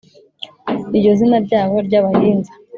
[0.95, 2.51] iryo zina ryabo ry’abahinza,